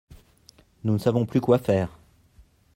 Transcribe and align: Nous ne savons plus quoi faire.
Nous 0.83 0.93
ne 0.93 0.97
savons 0.97 1.27
plus 1.27 1.41
quoi 1.41 1.59
faire. 1.59 1.99